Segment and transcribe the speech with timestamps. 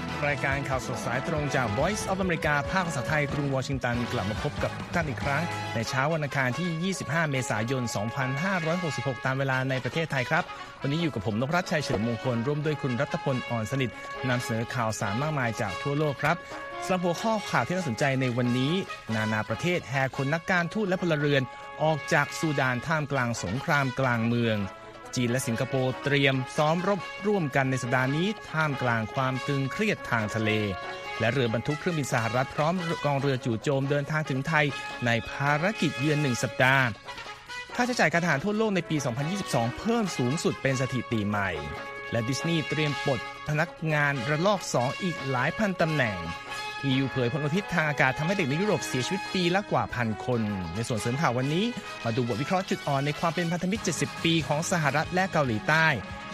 [0.00, 5.42] วัสดีครับรายการข่าวสดสายตรงจาก Voice of America ภาคภาษาไทยกรุงวอชิงตัน กลับมาพบกับท่านอีกครั้ง
[5.74, 7.82] ในเช้าวันอังคารที่ 25 เมษายน
[8.54, 10.44] 2566 ตามเวลาในประเทศไทยครับ
[10.82, 13.90] วันนี้อยู่กับผมนพรัชชัยเฉลิมมงคล ร่วมด้วยคุณรัตพลอ่อนสนิท
[14.28, 16.36] นำเสนอข่าวสารมากมายจากทั่วโลกครับ
[16.84, 18.72] สำหรับหัวข้อข่าวที่น่าสนใจในวันนี้
[19.14, 21.42] นานาประเทศแห่คนนักการทูตและพลเรือน
[21.82, 24.58] ออกจากซูดานท่ามกลางสงครามกลางเมือง
[25.16, 30.50] จีนและสิงคโปร์เตรียมซ้อมรบร่วมกันในสัปดาห์นี้ท่ามกลางความตึงเครียดทางทะเล
[31.20, 32.74] และเรือบรรทุกเครื่องบินสหรัฐพร้อม
[33.04, 34.66] กองเรือจู่โจมเดินทางถึงไทย
[35.06, 36.84] ในภารกิจเยือนหนึ่งสัปดาห์
[37.74, 38.96] ค่าใช้จ่ายการทหารทั่วโลกในปี
[39.38, 41.50] 2022 เพิ่มสูงสุดเป็นสถิติใหม่
[42.10, 46.16] และดิสนีย์เตรียมปลดพนักงานระลอก 2 อีกหลายพันตำแหน่ง
[46.88, 50.40] EU เผยพลพิษทางอากาศทำให้เด็กในยุโรปเสียชีวิตปีละกว่าพันคน
[50.74, 51.64] ในส่วนเสริมข่าววันนี้
[52.04, 55.86] มาดูบทวิเคราะห์จุดอ่อนในความเป็นพันธมิตร 70 ปีของสหรัฐและเกาหลีใต้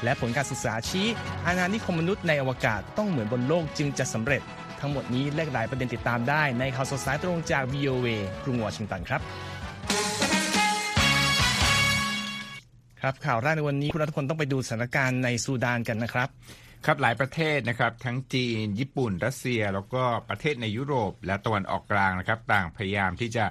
[0.04, 1.06] และผลการศึกษาชี้
[1.46, 4.42] อาณานิคมมนุษย์ในอวกาศต้องเหมือนบนโลกจึงจะสำเร็จ
[4.80, 8.08] ทั้งหมดนี้และหลายประเด็นติดตามได้ในข่าวสดสายตรงจาก VOA
[8.44, 9.20] กรุงวอชิงตันครับ
[13.00, 16.28] ครับข่าวแรกในวันนี้คุณรัฐพลต้องไปดูสถานการณ์ในซูดานกันนะครับ
[16.86, 23.44] ครับหลายประเทศนะครับทั้งจีน ญี่ปุ่น รัสเซีย แล้วก็ประเทศในยุโรป และตะวันออกกลางนะครับ ต่างพยายามที่จะ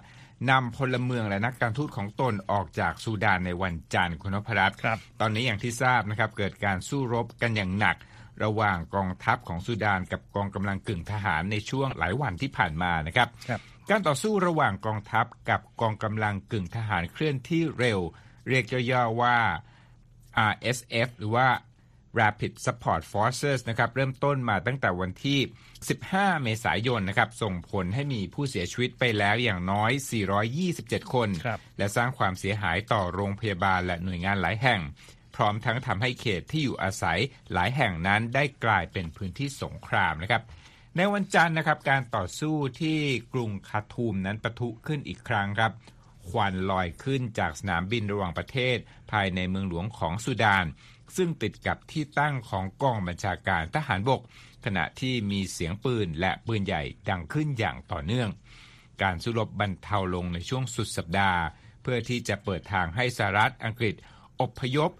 [0.49, 7.97] นำพลเมืองและนักการทูตของตนออกจากซูดานในวันจันทร์คุณนพรัตน์ครับ ตอนนี้อย่างที่ทราบนะครับเกิดการสู้รบกันอย่างหนัก
[8.43, 17.99] ระหว่างกองทัพของซูดานกับกองกำลังกึ่งทหารในช่วงหลายวันที่ผ่านมานะครับครับการต่อสู้ระหว่างกองทัพกับกองกำลังกึ่งทหารเคลื่อนที่เร็ว
[18.47, 19.37] เรียกย่อๆว่า
[20.51, 21.47] RSF หรือว่า
[22.19, 25.39] Rapid Support Forces นะครับเริ่มต้นมาตั้งแต่วันที่
[25.91, 29.91] 15 เมษายนนะครับส่งผลให้มีผู้เสียชีวิตไปแล้วอย่างน้อย
[30.51, 34.81] 427 คนครับและสร้างความเสียหายต่อโรงพยาบาลและหน่วยงานหลายแห่ง
[35.35, 37.19] พร้อมทั้งทำให้เขตที่อยู่อาศัย
[37.53, 40.41] หลายแห่งนั้นได้กลายเป็นพื้นที่สงครามนะครับ
[40.97, 42.97] ในวันจันทร์นะครับการต่อสู้ที่
[43.33, 45.71] กรุงคาทูมนั้นปะทุขึ้นอีกครั้งครับ
[46.29, 48.77] ควันลอยขึ้นจากสนามบินระหว่างประเทศ
[49.11, 50.65] ภายในเมืองหลวงของสุดาน
[51.17, 54.21] ซึ่งติดกับที่ตั้งของกองบัญชาการทหารบก
[54.65, 58.29] ขณะที่มีเสียงปืนและปืนใหญ่ดังขึ้นอย่างต่อเนื่อง
[59.03, 61.41] การสู้รบบรรเทาลงในช่วงสุดสัปดาห์
[61.81, 63.95] เพื่อที่จะเปิดทางให้สหรัฐอังกฤษ
[64.41, 64.91] อพยพ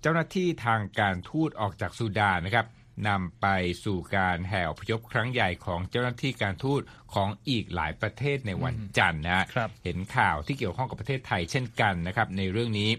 [0.00, 2.66] เจ้าหน้าที่ทางการทูตออกจากซูดานนะครับ
[3.08, 3.46] นำไป
[3.84, 6.82] สู่การแห่อพยพครั้งใหญ่ของเจ้าหน้าที่การทูต
[7.14, 12.90] ของอีกหลายประเทศในวันจันทร์นะฮะครับเห็นข่าวที่เกี่ยวข้องกับประเทศไทยเช่นกันนะครับในเรื่องนี้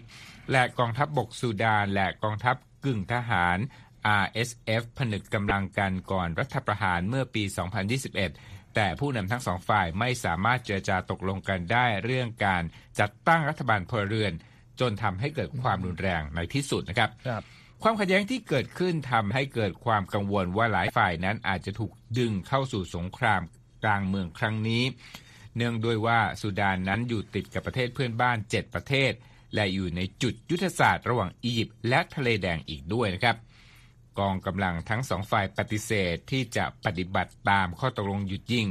[0.52, 3.58] และกองทัพบบกซูดาน และกองทัพกึ่งทหาร
[4.22, 7.42] RSF ผนึกกำลังกันก่อนรัฐประหารเมื่อปี
[7.90, 12.62] 2021 แต่ผู้นำทั้งสองฝ่ายไม่สามารถเจรจาตกลงกันได้เรื่องการ
[13.00, 14.32] จัดตั้งรัฐบาลพลเรือน
[14.80, 17.42] จนทำให้เกิดความรุนแรงในที่สุดนะครับครับ
[17.82, 23.40] ความขัดแย้งที่เกิดขึ้นทำให้เกิดความกังวลว่าหลายฝ่ายนั้นอาจจะถูกดึงเข้าสู่สงคราม
[23.84, 24.82] กลางเมืองครั้งนี้
[25.56, 29.12] เนื่องด้วยว่าสุดานนั้นอยู่ติดกับประเทศเพื่อนบ้าน 7 ประเทศ
[29.54, 33.36] และอยู่ในจุดยุทธศาสตร์ระหว่างอียิปต์และทะเลแดงอีกด้วยนะครับ
[34.18, 38.66] กองกำลังทั้งสองฝ่ายปฏิเสธที่จะปฏิบัติตามข้อตกลงหยุดยิง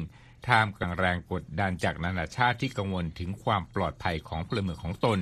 [0.48, 5.20] ท่ามกลางแรงกดดันจากนานาชาติที่กังวลถึงความปลอดภัยของพลเมืองของตน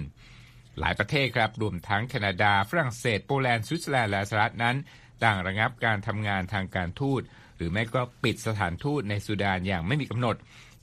[0.79, 4.75] หลายประเทศครับรวมทั้งแคนาดา ฝรั่งเศส โปแลนด์สวิตเซอร์แลนด์และสหรัฐนั้น
[5.23, 7.21] ต่างระงับการทำงานทางการทูต
[7.57, 10.35] หรือไม่ก็ปิดสถานทูตในสุดานอย่างไม่มีกำหนด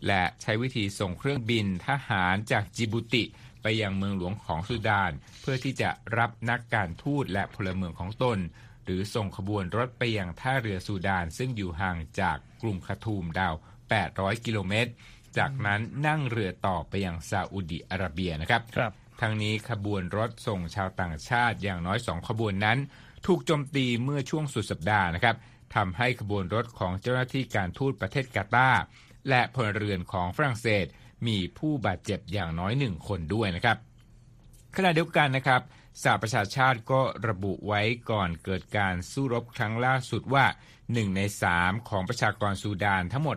[0.07, 3.25] และใช้วิธีส่งเครื่องบินทหารจากจิบูติ
[3.63, 8.39] ไปยังเมืองหลวงของสุดาน เพื่อที่จะรับนักการทูตและพลเมืองของตน
[8.85, 13.55] หรือส่งขบวนรถไปยังท่าเรือสุดาน ซึ่งอยู่ห่างจากกรุงคาทูมดาว
[13.99, 14.91] 800 กิโลเมตร
[15.39, 22.79] จากนั้นนั่งเรือต่อไปยังซาอุดิอาระเบียนะครับครับ ทั้งนี้ขบวนรถส่งชาวต่างชาติอย่างน้อยสองขบวนนั้น
[23.27, 25.37] ถูกโจมตีเมื่อช่วงสุดสัปดาห์นะครับ
[25.75, 28.81] ทำให้ขบวนรถของเจ้าหน้าที่การทูตประเทศกาตาร์
[29.29, 30.87] และพลเรือนของฝรั่งเศส
[31.27, 33.77] มีผู้บาดเจ็บอย่างน้อยหนึ่งคนด้วยนะครับ
[34.77, 35.63] ขณะเดียวกันนะครับ
[36.03, 37.81] สหประชาชาติก็ระบุไว้
[38.11, 40.45] ก่อนเกิดการสู้รบครั้งล่าสุดว่า
[40.81, 41.21] 1 ใน
[41.55, 43.37] 3 ของประชากรซูดานทั้งหมด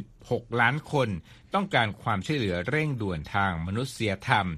[0.00, 1.08] 46 ล้านคน
[1.54, 4.48] ต้องการความช่วยเหลือเร่งด่วนทางมนุษยธรรม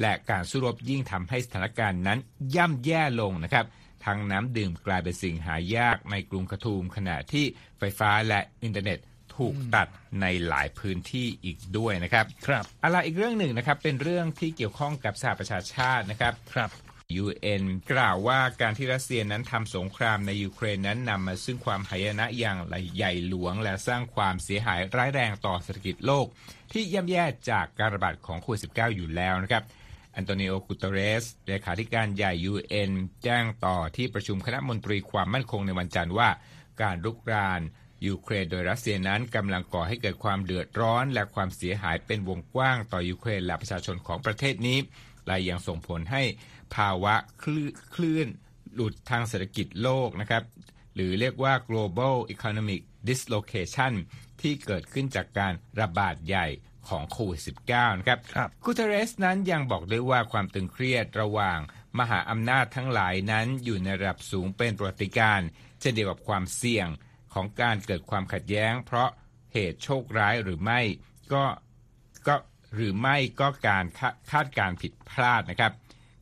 [0.00, 2.18] และการสู้รบยิ่งทำให้สถานการณ์นั้น
[2.56, 3.66] ย่ำแย่ลงนะครับ
[4.04, 7.44] ทั้งน้ำดื่มกลายเป็นสิ่งหายากในกรุงคาทูมขณะที่
[7.78, 8.98] ไฟฟ้าและอินเทอร์เน็ต
[9.36, 9.88] ถูกตัด
[10.20, 16.70] ในหลายพื้นที่อีกด้วยนะครับ ครับอะไรอีกเรื่องหนึ่งนะครับ เป็นเรื่องที่เกี่ยวข้องกับสหประชาชาตินะครับ ครับ
[17.24, 17.62] UN
[17.92, 22.58] กล่าวว่าการที่รัสเซียนั้นทำสงครามในยูเครนนั้นนำมาซึ่งความหายนะอย่าง
[22.96, 26.26] ใหญ่หลวง และสร้างความเสียหายร้ายแรงต่อเศรษฐกิจโลก
[26.72, 29.62] ที่ย่ำแย่จากการระบาดของโควิด -19 อยู่แล้วนะครับ
[30.16, 32.90] อันโตนิโอกุเตเรสเลขาธิการใหญ่ UN
[33.22, 36.28] แจ้งต่อที่ประชุมคณะมนตรีความมั่นคงในวันจันทร์ว่า
[36.82, 37.60] การลุกราน
[38.06, 44.78] ยูเครนโดยรัสเซียนั้นกำลังก่อให้เกิดความเดือดร้อนและความเสียหายเป็นวงกว้างต่อยูเครนและประชาชนของประเทศนี้
[45.26, 46.22] และยังส่งผลให้
[46.76, 47.44] ภาวะค
[48.02, 48.28] ลื่น
[48.74, 50.42] หลุดทางเศรษฐกิจโลกนะครับ
[50.94, 53.92] หรือเรียกว่า global economic dislocation
[54.40, 56.46] ที่เกิดขึ้นจากการระบาดใหญ่
[56.88, 57.40] ของโควิด
[57.70, 58.18] -19 นะครับ
[58.64, 61.58] กูเทเรสนั้นยังบอกด้วยว่าความตึงเครียดระหว่าง
[61.98, 65.40] มหาอำนาจทั้งหลายนั้นอยู่ในระดับสูงเป็นประวัติการ
[65.80, 66.88] เช่นเดียวกับความเสี่ยง
[67.34, 69.08] ของการเกิดความขัดแย้ง เพราะ
[69.52, 70.80] เหตุโชคร้ายหรือไม่
[71.32, 71.44] ก็
[72.26, 72.34] ก็
[72.74, 73.84] หรือไม่ก็การ
[74.32, 75.72] คาดการผิดพลาดนะครับ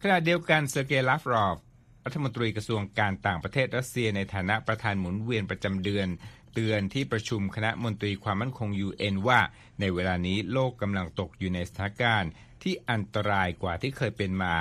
[0.03, 1.57] ขณะเดียวกันเซอร์เกย์ลาฟรอฟ
[2.05, 6.09] รัฐมนตรีกระทรวงการต่างประเทศรัสเซียในฐานะประธานหมุนเวียนประจำเดือน
[6.53, 9.41] เตือนที่ประชุมคณะมนตรีความมั่นคง UN ว่า
[9.81, 12.31] ในเวลานี้โลกกำลังตกอยู่ในสถานการณ์
[12.63, 14.55] ที่อันตรายกว่าที่เคยเป็นมา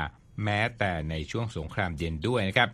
[0.43, 2.69] แม้แต่ในช่วงสงครามเย็นด้วยนะครับ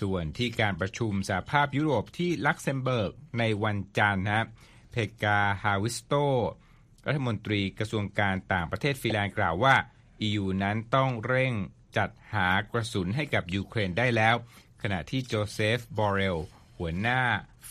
[0.00, 4.46] ส่วนที่การประชุมสหภาพยุโรปที่ลักเซมเบิร์กในวันจันทร์นะ
[4.92, 6.14] เพกาฮาวิสโต
[7.06, 9.74] รัฐมนตรีกระทรวงการต่างประเทศฟินแลนด์กล่าวว่า
[10.28, 11.54] EU นั้นต้องเร่ง
[11.96, 14.34] จัดหากระสุนให้กับยูเครนได้แล้ว
[14.82, 16.38] ขณะที่โจเซฟบอเรล
[16.78, 17.20] หัวหน้า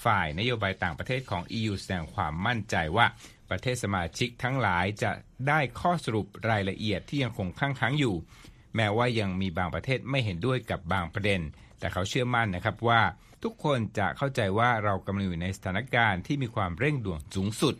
[0.06, 3.06] ฝ่ายนโยบายต่างประเทศของ EU แสดงความมั่นใจว่า
[3.50, 5.12] ประเทศสมาชิกทั้งหลายจะ
[5.48, 8.16] ได้ข้อสรุปรายละเอียดที่ยังคงค้างค้างอยู่
[8.76, 11.42] แม้ว่ายังมีบางประเทศไม่เห็นด้วยกับบางประเด็น
[11.80, 13.02] แต่เขาเชื่อมั่นนะครับว่า
[13.44, 17.76] ทุกคนจะเข้าใจว่าเรากำลังอยู่ในสถานการณ์ที่มีความเร่งด่วนสูงสุด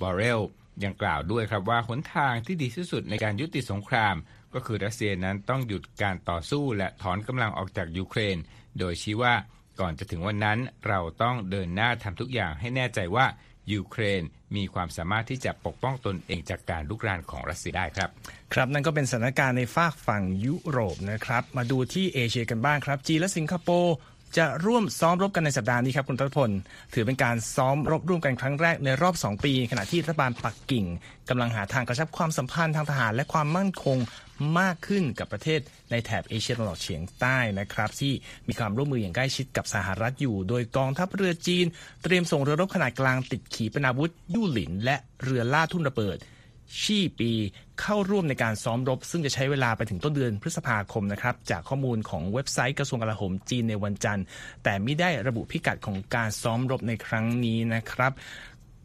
[0.00, 0.40] บอเรล
[0.84, 4.14] ยังกล่าวด้วยครับว่าหนทางที่ดีที่สุดในการยุติสงคราม
[4.54, 8.36] ก็คือรัสเซียนั้นต้องหยุดการต่อสู้และถอนกำลังออกจากยูเครน
[8.78, 9.34] โดยชี้ว่า
[9.80, 10.58] ก่อนจะถึงวันนั้น
[10.88, 13.26] เราต้องเดินหน้าทำทุกอย่างให้แน่ใจว่า
[13.72, 14.22] ยูเครน
[14.56, 18.08] มีความสามารถที่จะปกป้องตนเองจากการลุกรานของรัสเซียได้ครับ
[18.54, 23.94] ครับนั่นก็เป็นสถานการณ์ในฝากฝั่งยุโรปนะครับ มาดูที่เอเชียกันบ้างครับ จีนและสิงคโปร์
[24.38, 26.50] จะร่วมซ้อมรบกันในสัปดาห์นี้ครับคุณรัฐพล
[26.94, 30.84] ถือเป็นการซ้อมรบร่วมกันครั้งแรกในรอบ 2 ปี ขณะที่รัฐบาลปักกิ่ง
[31.28, 33.98] กำลังหาทางกระชับความสัมพันธ์ทางทหารและความมั่นคง
[34.58, 35.60] มากขึ้นกับประเทศ
[35.90, 38.12] ในแถบเอเชียตะวันออกเฉียงใต้นะครับ ที่
[38.48, 41.66] มีความร่วมมืออย่างใกล้ชิดกับสหรัฐอยู่ โดยกองทัพเรือจีน
[42.02, 46.18] เตรียมส่งเรือรบขนาดกลางติดขีปนาวุธยู่หลิน และเรือล่าทุ่นระเบิด
[46.82, 47.32] ชี่ปี
[47.80, 54.24] เข้าร่วมในการซ้อมรบ ซึ่งจะใช้เวลาไปถึงต้นเดือนพฤษภาคมนะครับจากข้อมูลของเว็บไซต์กระทรวงกลาโหมจีนในวันจันทร์
[54.64, 58.12] แต่ไม่ได้ระบุพิกัดของการซ้อมรบในครั้งนี้นะครับ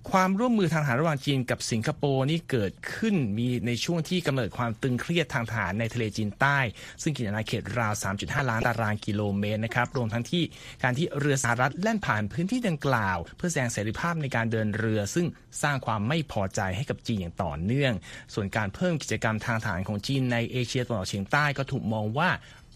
[0.09, 6.59] ความร่วมมือทางทหารระหว่างจีนกับสิงคโปร์นี่เกิดขึ้นมีในช่วงที่กำเนิดความตึงเครียดทางทหารในทะเลจีนใต้
[7.01, 10.43] ซึ่งกินอาณาเขตราว 3.5 ล้านตารางกิโลเมตรนะครับรวมทั้งที่
[10.83, 15.27] การที่เรือสหรัฐแล่นผ่านพื้นที่ดังกล่าว เพื่อแสดงเสรีภาพในการเดินเรือ ซึ่ง
[15.63, 17.93] สร้างความไม่พอใจให้กับจีนอย่างต่อเนื่อง
[18.33, 22.29] ส่วนการเพิ่มกิจกรรมทางทหารของจีนในเอเชียตะวันออกเฉียงใต้ก็ถูกมองว่า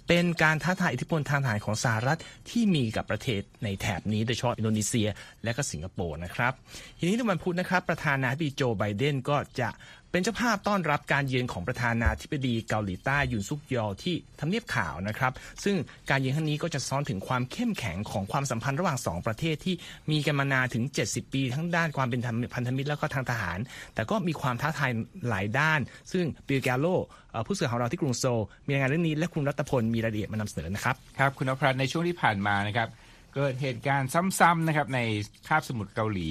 [0.08, 2.20] เป็นการท้าทายอิทธิพลทางทหารของสหรัฐ
[2.50, 5.08] ที่มีกับประเทศในแถบนี้โดยเฉพาะอินโดนีเซีย
[5.44, 6.54] และก็สิงคโปร์นะครับ
[7.00, 9.70] ทีนี้ในวันพุธนะครับประธานาธิบดีโจไบเดนก็จะ
[10.16, 15.34] เป็นเจ้าภาพต้อนรับการเยือนของประธานาธิบดีเกาหลีใต้ยุนซุกยอที่ทำเนียบข่าวนะครับ
[15.64, 15.76] ซึ่ง
[16.10, 19.76] การเยือนครั้งนี้ก็จะซ้อนถึงความเข้มแข็งของความสัมพันธ์ระหว่าง 2 ประเทศที่
[20.12, 22.22] มีกันมานานถึง 70 ปี ทั้งด้านความเป็น
[22.56, 23.60] พันธมิตรแล้วก็ทางทหาร
[23.96, 24.92] แต่ก็มีความท้าทาย
[25.30, 25.80] หลายด้าน
[26.12, 26.86] ซึ่งปิลแกโล
[27.48, 28.26] ผู้สื่อของเราที่กรุงโซ
[28.66, 32.90] มีรายงานเรื่องนี้และคุณรัตพลมีรายละเอียดมานำเสนอนะครับครับคุณนภัสในช่วงที่ผ่านมานะครับ
[33.36, 34.10] เกิดเหตุการณ์
[34.40, 35.00] ซ้ำๆนะครับใน
[35.48, 36.30] คาบสมุทรเกาหลี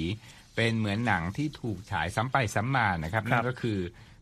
[0.55, 3.79] เป็นเหมือนหนังที่ถูกฉายซ้ำไปซ้ำมานะครับนั่นก็คือ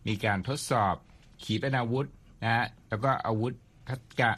[0.07, 0.95] มีการทดสอบ
[1.43, 2.07] ขีปนาวุธ
[2.43, 3.53] นะฮะแล้วก็อาวุธ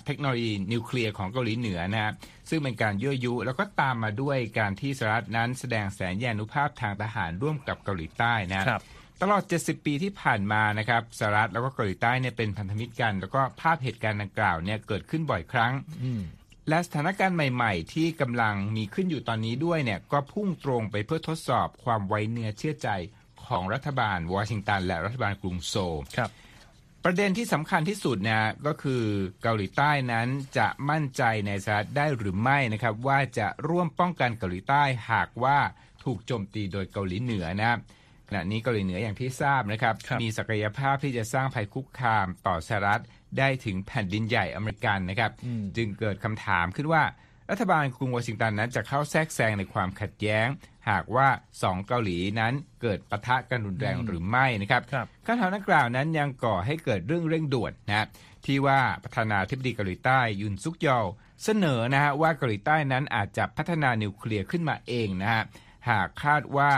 [0.05, 2.11] เทคโนโลยีนิวเคลียร์ของเกาหลีเหนือนะฮะ
[2.49, 8.83] ซึ่งเป็นการยั่วยุ แล้วก็ตามมาด้วยการที่สหรัฐนั้นแสดงแสนยานุภาพทางทหารร่วมกับเกาหลีใต้นะครับ
[9.21, 15.73] ตลอด 70 ปีที่ผ่านมานะครับสหรัฐแล้วก็เกาหลีใต้เนี่ยเป็นพันธมิตรกัน แล้วก็ภาพเหตุการณ์ดังกล่าวเนี่ยเกิดขึ้นบ่อยครั้ง
[16.69, 22.89] และสถานการณ์ใหม่ ๆ ที่กำลังมีขึ้นอยู่ตอนนี้ด้วยเนี่ยก็พุ่งตรงไปเพื่อทดสอบความไว้เนื้อเชื่อใจ
[23.45, 26.31] ของรัฐบาลวอชิงตันและรัฐบาลกรุงโซลครับ
[27.03, 29.03] ประเด็นที่สำคัญที่สุดนะก็คือ
[29.41, 35.57] เกาหลีใต้นั้นจะมั่นใจในสหรัฐได้หรือไม่นะครับ ว่าจะร่วมป้องกันเกาหลีใต้หากว่า
[36.03, 37.79] ถูกโจมตีโดยเกาหลีเหนือนะ
[38.29, 43.01] ขณะนี้เกาหลีเหนืออย่างที่ทราบนะครับรบมีศักยภาพที่จะสร้างภัยคุกคามต่อสหรัฐ
[43.39, 45.31] ได้ถึงแผ่นดินใหญ่อเมริกันนะครับ
[45.77, 47.03] จึงเกิดคำถามขึ้นว่า
[47.51, 50.47] รัฐบาลกรุงวอชิงตันนั้นจะเข้าแทรกแซงในความขัดแย้ง
[50.89, 51.27] หากว่า
[51.61, 54.81] สองเกาหลีนั้นเกิดปะทะกันรุนแรงหรือไม่นะครับ
[55.25, 58.05] คำถามนักกล่าวนั้นยังก่อให้เกิดเรื่องเร่งด่วนนะ
[58.45, 61.05] ที่ว่าประธานาธิบดีเกาหลีใต้ยุนซุกยอล
[61.43, 65.43] เสนอนะฮะว่าเกาหลีใต้นั้นอาจจะพัฒนานิวเคลียร์ขึ้นมาเองนะฮะ
[65.89, 66.71] หากคาดว่า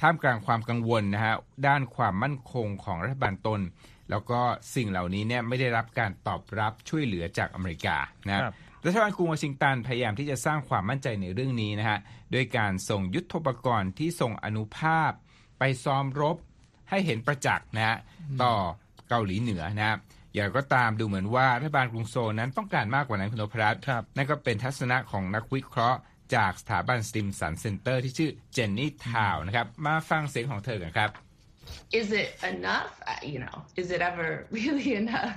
[0.00, 1.34] ท่ามกลางความกังวลนะฮะ
[1.66, 3.60] ด้านความมั่นคงของรัฐบาลตน
[4.10, 4.40] แล้วก็
[4.74, 7.96] สิ่งเหล่านี้เนี่ยไม่ได้รับการตอบรับช่วยเหลือจากอเมริกา
[8.28, 8.42] นะ
[8.86, 11.98] รัฐบาลกรุงวอชิงตันพยายามที่จะสร้างความมั่นใจในเรื่องนี้นะฮะ
[12.32, 15.10] โดยการส่งยุทธปกรณ์ที่ส่งอนุภาพ
[15.58, 16.36] ไปซ้อมรบ
[16.90, 17.96] ให้เห็นประจักษ์นะฮะ
[18.42, 18.54] ต่อ
[19.08, 19.98] เกาหลีเหนือนะ
[20.34, 23.80] อย่างก็ตามดูเหมือนว่ารัฐบาลกรุงโซลนั้นต้องการมากกว่านั้นคุณนพรัตน์
[24.16, 25.98] นั่นก็เป็นทัศนะของนักวิเคราะห์
[26.34, 31.10] จากสถาบัน Stimson Center ที่ชื่อเจนนี่ทาวนะครับมาฟังเสียงของเธอกันครับ
[31.92, 32.90] is it enough?
[33.32, 35.36] You know, is it ever really enough?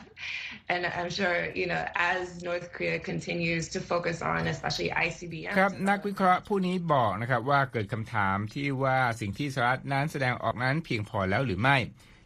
[0.70, 5.54] And I'm sure, you know, as North Korea continues to focus on especially ICBM.
[5.60, 11.78] ครับนักวิเคราะห์ผู้นี้บอกนะครับว่าเกิดคำถามที่ว่าสิ่งที่สหรัฐนั้นแสดงออกนั้นเพียงพอแล้วหรือไม่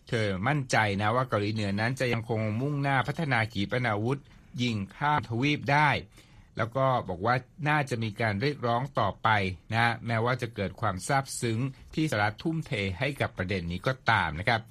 [0.10, 4.20] เธอมั่นใจนะว่าเกาหลีเหนือนั้นจะยังคงมุ่งหน้าพัฒนาขีปนาวุธ
[4.62, 5.90] ยิงข้ามทวีปได้
[6.58, 7.36] แล้วก็บอกว่า
[7.70, 9.30] น่าจะมีการเรียกร้องต่อไป
[9.74, 11.60] นะแม้ว่าจะเกิดความซาบซึ้ง
[11.96, 14.62] ที่สหรัฐทุ่มเทให้กับประเด็นนี้ก็ตามนะครับ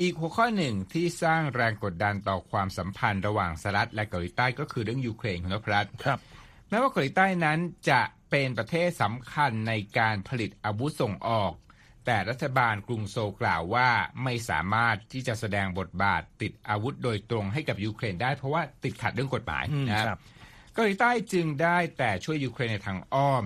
[0.00, 6.18] อีกหัวข้อหนึ่งที่สร้างแรงกดดันต่อความสัมพันธ์ระหว่างสหรัฐและเกาหลีใต้ก็คือเรื่องยูเครนคุณนพรัตน์ครับ
[6.68, 7.58] แม้ว่าเกาหลีใต้นั้น
[7.90, 11.52] จะเป็นประเทศสำคัญในการผลิตอาวุธส่งออก
[12.06, 13.88] แต่รัฐบาลกรุงโซลกล่าวว่า
[14.24, 20.20] ไม่สามารถที่จะแสดงบทบาทติดอาวุธโดยตรงให้กับยูเครนได้เพราะว่าติดขัดเรื่องกฎหมายอืมนะครับ
[20.74, 23.44] เกาหลีใต้จึงได้แต่ช่วยยูเครนในทางอ้อม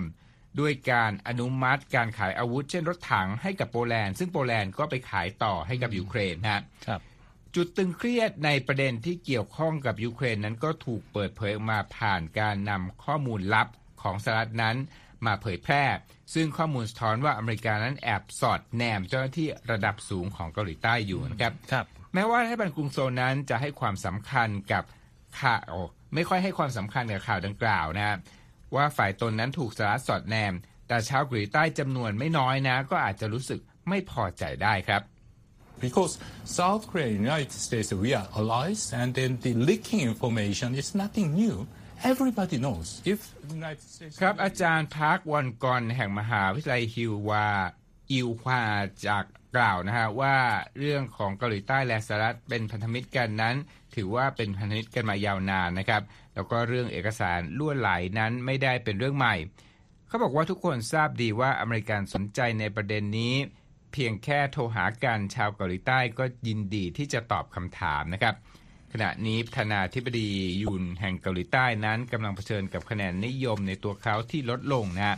[0.59, 7.01] ด้วยการอนุมัติการขายอาวุธ เช่นรถถังให้กับโปแลนด์ ซึ่งโปแลนด์ก็ไปขายต่อให้กับยูเครนนะฮะครับ
[7.55, 13.67] จุดตึงเครียดในประเด็นที่เกี่ยวข้องกับยูเครนนั้นก็ถูกเปิดเผยออกมาผ่านการนำข้อมูลลับ
[14.01, 14.77] ของสหรัฐนั้น
[15.25, 15.83] มาเผยแพร่
[16.33, 24.83] ซึ่งข้อมูลสะท้อนว่าอเมริกานั้นแอบสอดแนมเจ้าหน้าที่ระดับสูงของเกาหลีใต้อยู่นะครับครับแม้ว่ารัฐบาลกรุงโซลนั้นจะให้ความสำคัญกับ
[25.41, 25.73] ข่าว
[26.13, 28.17] ไม่ค่อยให้ความสำคัญกับข่าวดังกล่าวนะฮะ
[28.75, 30.53] ว่าฝ่ายตนนั้นถูกสหรัฐสอดแนม
[30.87, 35.03] แต่ชาวเกาหลีใต้จำนวนไม่น้อยนะ ก็อาจจะรู้สึกไม่พอใจได้ครับ
[35.85, 36.13] Because
[36.43, 41.27] South Korea and United States, we are allies, and then the leaking information is nothing
[41.41, 41.55] new.
[42.11, 42.87] Everybody knows.
[43.13, 47.49] If the United States ครับอาจารย์พาร์ควอนกอนแห่งมหาวิทยาลัยฮิววา
[48.11, 48.61] อิวฮวา
[49.07, 49.25] จาก
[49.55, 50.37] กล่าวนะฮะว่า
[50.79, 53.55] เรื่องของเกาหลีใต้และสหรัฐเป็นพันธมิตรกันนั้น
[53.95, 56.01] ถือว่าเป็นพันธมิตรกันมายาวนานนะครับ
[56.35, 59.35] แล้วก็เรื่องเอกสารล่วนไหลนั้นไม่ได้เป็นเรื่องใหม่
[60.07, 63.35] เขาบอกว่าทุกคนทราบดีว่าอเมริกันสนใจในประเด็นนี้
[63.93, 68.35] เพียงแค่โทรหากันชาวเกาหลีใต้ก็ยินดีที่จะตอบคำถามนะครับ
[68.93, 70.29] ขณะนี้ประธานาธิบดี
[70.63, 75.17] ยุนแห่งเกาหลีใต้นั้นกำลังเผชิญกับคะแนนนิยมในตัวเขาที่ลดลงนะฮะ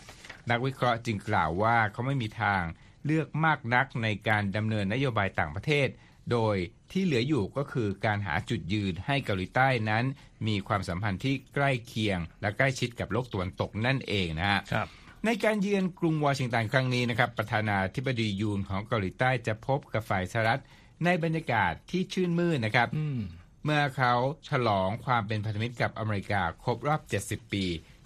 [0.50, 2.62] นักวิเคราะห์จึงกล่าวว่าเขาไม่มีทาง
[3.06, 5.88] เลือกมากนักในการดำเนินนโยบายต่างประเทศ
[6.32, 6.56] โดย
[6.92, 10.04] ที่เหลืออยู่ก็คือการหาจุดยืนให้เกาหลีใต้นั้น
[10.48, 14.88] มีความสัมพันธ์ที่ใกล้เคียง และใกล้ชิดกับโลกตะวันตกนั่นเองนะฮะครับ
[15.26, 20.62] ในการเยือนกรุงวอชิงตันครั้งนี้นะครับ ประธานาธิบดียูนของเกาหลีใต้จะพบกับฝ่ายสหรัฐ
[21.06, 22.88] ในบรรยากาศที่ชื่นมื่นนะครับ
[23.66, 24.14] เมื่อเขา
[24.50, 27.66] ฉลองความเป็นพันธมิตรกับอเมริกาครบรอบ 70 ปี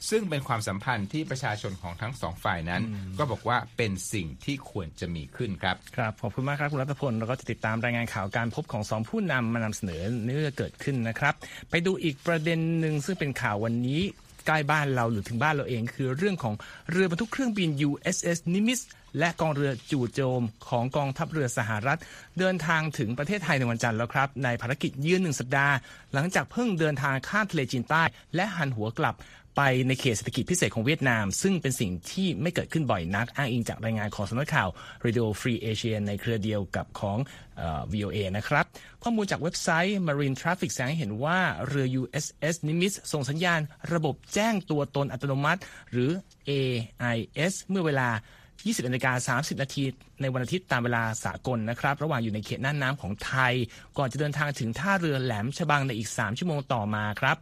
[0.10, 2.82] ซึ่งเป็นความสัมพันธ์ที่ประชาชนของทั้งสองฝ่ายนั้น
[3.18, 11.34] ก็บอกว่าเป็นสิ่งที่ควรจะมีขึ้นครับครับขอบคุณมากครับคุณรัตพลเราก็จะติดตามรายงานข่าวการพบของสองผู้นำมานำเสนอเนื้อเกิดขึ้นนะครับ
[11.70, 14.02] ไปดูอีกประเด็นหนึ่งซึ่งเป็นข่าววันนี้
[14.48, 16.54] ใกล้บ้านเราหรือถึงบ้านเราเอง คือเรื่องของ
[16.92, 18.82] เรือบรรทุกเครื่องบิน USS Nimitz
[19.20, 22.00] และกองเรือจู่โจมของกองทัพเรือสหรัฐ
[22.40, 25.76] เดินทางถึงประเทศไทยในวันจันทร์แล้วครับ ในภารกิจยืนหนึ่งสัปดาห์
[26.14, 28.04] หลังจากเพิ่งเดินทางข้ามทะเลจีนใต้
[28.36, 29.16] และหันหัวกลับ
[29.56, 34.70] ไปในเขตเศรษฐกิจพิเศษของเวียดนาม ซึ่งเป็นสิ่งที่ไม่เกิดขึ้นบ่อยนัก อ้างอิงจากรายงานของสำนักข่าว
[35.06, 37.18] Radio Free Asia ในเครือเดียวกับของ
[37.60, 38.66] อ VOA นะครับ
[39.04, 43.62] ข้อมูลจากเว็บไซต์ Marine Traffic แสดงให้เห็นว่าเรือ USS Nimitz ส่งสัญญาณ
[43.94, 46.12] ระบบแจ้งตัวตนอัตโนมัติ หรือ
[46.50, 48.10] AIS เมื่อเวลา
[48.50, 49.84] 20นาฬิกา30 นาที
[50.22, 53.54] ในวันอาทิตย์ตามเวลาสากลนะครับ ระหว่างอยู่ในเขตน่านน้ำของไทย
[53.98, 57.38] ก่อนจะเดินทางถึงท่าเรือแหลมฉบังในอีก 3 ชั่วโมงต่อมาครับ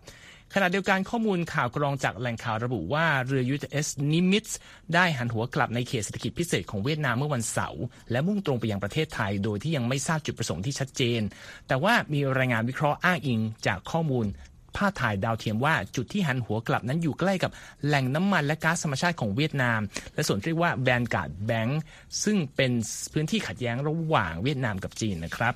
[0.55, 4.51] ขณะเดียวกันข้อมูลข่าวกรองจากแหล่งข่าวระบุว่าเรือ USS Nimitz
[4.93, 11.21] ได้หันหัวกลับในเขตเศรษฐกิจพิเศษของเวียดนามเมื่อวันเสาร์และมุ่งตรงไปยังประเทศไทย โดยที่ยังไม่ทราบจุดประสงค์ที่ชัดเจน
[11.67, 14.25] แต่ว่ามีรายงานวิเคราะห์อ้างอิงจากข้อมูล
[14.77, 17.51] ภาพถ่ายดาวเทียมว่าจุดที่หันหัวกลับนั้นอยู่ใกล้กับ
[17.85, 19.79] แหล่งน้ำมันและก๊าซธรรมชาติของเวียดนาม
[20.13, 21.81] และส่วนที่เรียกว่าแบนการ์ดแบงค์
[22.23, 22.71] ซึ่งเป็น
[23.13, 25.53] พื้นที่ขัดแย้งระหว่างเวียดนามกับจีนนะครับ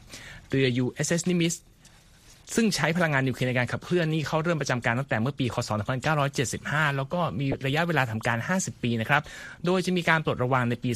[0.49, 1.55] เรือ USS Nimitz
[2.55, 5.69] ซึ่งใช้พลังงานนิวเคลียร์ในการขับเคลื่อนนี่เขาเริ่มประจำการตั้งแต่เมื่อปีคศ
[6.33, 9.21] 1975 แล้วก็มีระยะเวลาทำการ 50 ปีนะครับ
[9.65, 10.91] โดยจะมีการปลดระวางในปี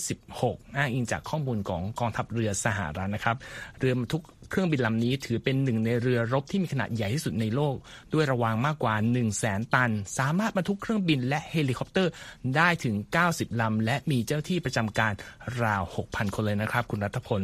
[0.00, 3.36] 2026 อ้างอิงจากข้อมูลของกองทัพเรือสหรัฐนะครับ
[3.78, 7.74] เรือบรรทุก เครื่องบินลำนี้ถือเป็นหนึ่งในเรือรบที่มีขนาดใหญ่ที่สุดในโลก
[8.14, 12.12] ด้วยระวางมากกว่า 1 0 0 0 0แสนตัน สามารถบรรทุกเครื่องบินและเฮลิคอปเตอร์
[12.56, 12.94] ได้ถึง
[13.28, 15.12] 90 ลำ และมีเจ้าหน้าที่ประจำการ
[15.62, 17.42] ราว 6,000 คนเลยนะครับ คุณรัฐพล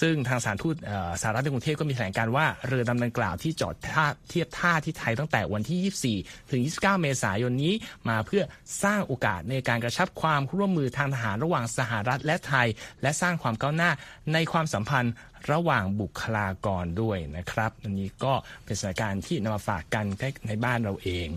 [0.00, 0.76] ซึ่งทางสถานทูต
[1.20, 7.74] สหรัฐในกรุงเทพก็มีแถลงการณ์ว่าเรือลำดังกล่าวที่จอดท่าเทียบท่าที่ไทยตั้งแต่วันที่ 24 ถึง 29 เมษายนนี้
[8.08, 8.42] มาเพื่อ
[8.82, 12.68] สร้างโอกาสในการกระชับความร่วมมือทางทหารระหว่างสหรัฐและไทย
[13.02, 13.90] และสร้างความก้าวหน้า
[14.32, 15.12] ในความสัมพันธ์
[15.52, 18.32] ระหว่างบุคลากรด้วยนะครับอันนี้ก็
[18.64, 20.04] เป็นสถานการณ์ที่นำมาฝากกัน
[20.48, 21.28] ในบ้านเราเอง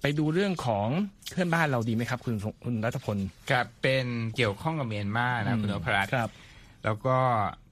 [0.00, 0.88] ไปดูเรื่องของ
[1.30, 3.18] เพื่อนบ้านเราดีไหมครับ คุณคุณรัฐพล
[3.50, 6.30] ครับเป็นเกี่ยวข้องกับเมียนมานะคุณนพรัตน์ครับ
[6.84, 7.18] แล้วก็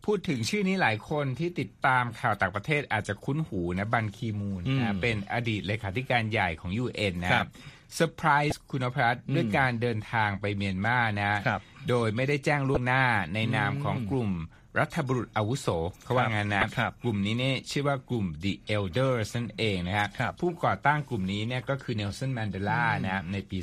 [0.05, 7.53] พูดถึงชื่อนี้หลายคนที่ติดตามข่าวต่างประเทศอาจจะคุ้นหูนะบันคีมูนอืนะมเป็นอดีตเลขาธิการใหญ่ของ UN นะคครัรับบ
[7.95, 13.05] เซอร์ไพรส์คุณนพรัตน์ด้วยการเดินทางไปเมียนมานะครับโดยไม่ได้แจ้งล่วงหน้า
[13.35, 14.31] ในนามของกลุ่ม
[14.79, 15.69] รัฐบุรุษอาวุโส
[16.03, 23.59] เขาว่างั้นนะครับกลุ่มนี้เนี่ยชื่อว่ากลุ่ม The Elders นั่นเองนะครับครับผู้ก่อตั้งกลุ่มนี้เนี่ยก็คือเนลสันแมนเดลานะในปี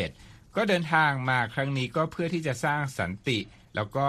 [0.00, 3.38] 2007 ก็เดินทางมาครั้งนี้ก็เพื่อที่จะสร้างสันติ
[3.76, 4.06] แล้วก็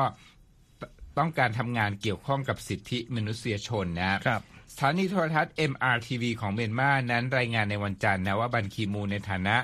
[1.17, 4.41] ต้องการทำงานเกี่ยวข้องกับสิทธิมนุษยชนนะครับครับ
[4.73, 9.57] สถานีโทรทัศน์ MRTV ของเมียนมานั้นรายงานในวันจันทร์นะว่าบันคีมูนในฐานะ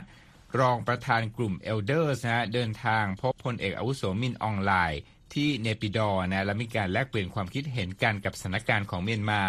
[0.59, 5.01] รองประธานกลุ่ม Elders นะฮะเดินทางพบพลเอกอาวุโสมินอ่องหล่าย
[5.33, 9.41] ที่เนปิดอว์นะและมีการแลกเปลี่ยนความคิดเห็นกันกับสถานการณ์ของเมียนมา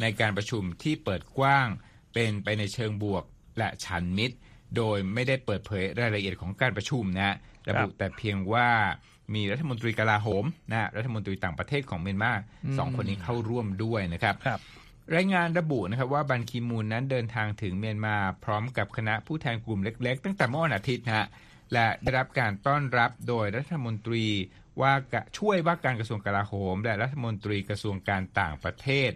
[0.00, 1.68] ในการประชุมที่เปิดกว้าง
[2.14, 3.24] เป็นไปในเชิงบวก
[3.58, 4.36] และฉันมิตร
[4.76, 7.36] โดยไม่ได้เปิดเผยรายละเอียดของการประชุมนะ
[7.68, 8.68] ระบุแต่เพียงว่า
[9.34, 12.32] มีรัฐมนตรีกลาโหมนะรัฐมนตรีต่างประเทศของเมียนมา
[12.78, 14.60] สองคนนี้เข้าร่วมด้วยนะครับครับ
[15.16, 21.26] รายงานระบุนะครับว่าบันคีมูนนั้นเดินทางถึงเมียนมาพร้อมกับคณะผู้แทนกลุ่มเล็ก ๆ ตั้งแต่เมื่อวันอาทิตย์นะฮะ
[21.72, 24.24] และได้รับการต้อนรับโดยรัฐมนตรี
[24.80, 29.12] ว่ากะช่วยว่าการกระทรวงกลาโหม และรัฐมนตรีกระทรวงการต่างประเทศ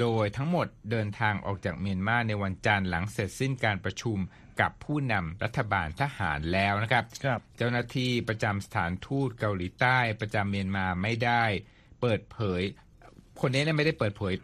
[0.00, 4.18] โดยทั้งหมดเดินทางออกจากเมียนมาในวันจันทร์หลังเสร็จสิ้นการประชุม
[4.60, 11.44] กับผู้นำรัฐบาลทหารแล้วนะครับครับเจ้าหน้าที่ประจำสถานทูตเกาหลีใต้ประจำเมียนมาไม่ได้
[12.00, 12.62] เปิดเผย
[13.40, 14.34] คนนี้เนี่ยไม่ได้เปิดเผย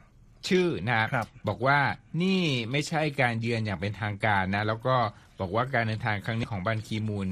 [0.49, 1.81] ชื่อนะครับบอกว่า
[2.23, 4.97] นี่ไม่ใช่การเยือนอย่างเป็นทางการนะ แล้วก็
[5.41, 7.29] บอกว่าการเดินทางครั้งนี้ของบันคีมูล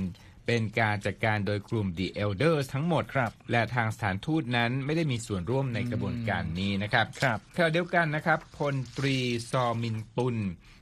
[0.46, 9.16] เป็นการจัดการโดยกลุ่ม The Elders ทั้งหมดครับ และทางสถานทูตนั้นไม่ได้มีส่วนร่วมในกระบวนการนี้นะครับครับขณะเดียวกันนะครับพลตรี
[9.50, 10.36] ซอมินตุน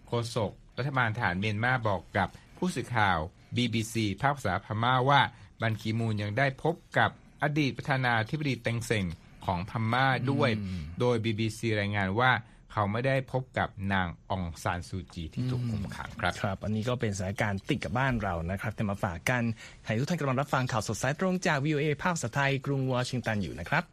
[0.07, 3.19] โฆษกรัฐบาลฐานเมียนมาบอกกับผู้สื่อข่าว
[3.57, 5.21] BBC ภาคภาษาพม่าว่า
[5.61, 7.11] บันคีมูลยังได้พบกับ
[7.43, 9.05] อดีตประธานาธิบดีเต็งเซ็ง
[9.47, 10.51] ของพม่าด้วย
[11.01, 12.33] โดย BBC รายงานว่า
[12.73, 19.43] เขาไม่ได้พบกับนางองซานซูจีที่ถูกคุมขังครับครับ อันนี้ก็เป็นสถานการณ์ติดกับบ้านเรานะครับแต่มาฝากกัน
[19.85, 23.85] ให้ทุกท่านกำลังรับฟังข่าวสดสายตรงจาก VOA ภาคสไทยกรุงวอชิงตันอยู่นะครับ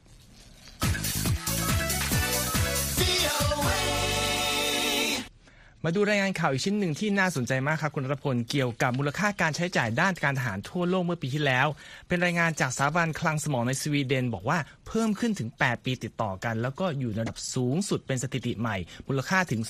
[5.86, 11.68] มาดูรายงานข่าวอีกชิ้นหนึ่งที่น่าสนใจมากครับคุณรัตพลเกี่ยวกับมูลค่าการใช้จ่ายด้านการทหารทั่วโลกเมื่อปีที่แล้ว
[12.08, 19.62] เป็นรายงานจากสถาบันคลังสมองในสวีเดน บอกว่าเพิ่มขึ้นถึง 8 ปีติดต่อกัน แล้วก็อยู่ในระดับสูงสุดเป็นสถิติใหม่ มูลค่าถึง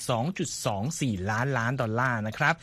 [0.60, 2.54] 2.24 ล้านล้านดอลลาร์นะครับ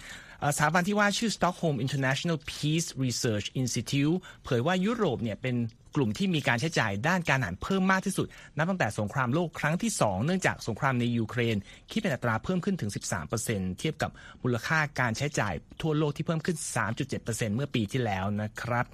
[0.55, 5.55] สถาบันที่ว่าชื่อ Stockholm International Peace Research Institute เผยว่ายุโรปเนี่ยเป็น
[5.95, 11.55] กลุ่มที่มีการใช้จ่ายด้านการทหารเพิ่มมากที่สุด นับตั้งแต่สงครามโลกครั้งที่ 2 เนื่องจากสงครามในยูเครน
[11.91, 12.91] คิดเป็นอัตราเพิ่มขึ้นถึง
[13.33, 14.11] 13%เทียบกับ
[14.43, 16.57] มูลค่าการใช้จ่ายทั่วโลกที่เพิ่มขึ้น
[17.05, 18.85] 3.7%เมื่อปีที่แล้วนะครับ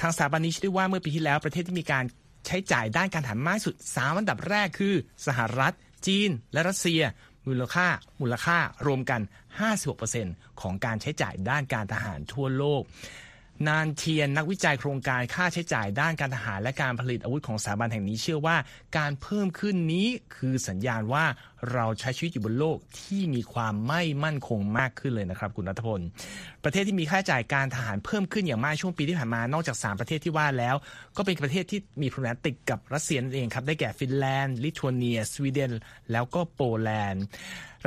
[0.00, 2.04] ทางสถาบันนี้ชี้ได้ว่าเมื่อปีที่แล้วประเทศที่มีการ
[2.46, 4.94] ใช้จ่ายด้านการทหารมากสุด 3 อันดับแรกคือ
[5.26, 5.74] สหรัฐ
[6.06, 7.02] จีน และรัสเซีย
[7.48, 7.86] มูลค่า
[8.20, 9.20] มูลค่ารวมกัน
[9.90, 12.82] 56%ของการใช้จ่ายด้านการทหารทั่วโลก
[13.68, 18.56] นานเทียนนักวิจัยโครงการค่าใช้จ่ายด้านการทหารและการผลิตอาวุธของสถาบันแห่งนี้เชื่อว่า
[18.98, 21.24] การเพิ่มขึ้นนี้คือสัญญาณว่า
[21.72, 26.00] เราใช้ชีวิตอยู่บนโลกที่มีความไม่มั่นคงมากขึ้นเลยนะครับคุณรัฐพล
[26.64, 30.76] ประเทศที่มีค่าใช้จ่ายการทหารเพิ่มขึ้นอย่างมากช่วงปีที่ผ่านมานอกจาก 3 ประเทศที่ว่าแล้ว
[31.16, 35.72] ก็เป็นประเทศที่มีพรมแดนติดกับรัสเซียนั่นเองครับได้แก่ฟินแลนด์ลิทัวเนีย สวีเดน
[36.12, 37.24] แล้วก็โปแลนด์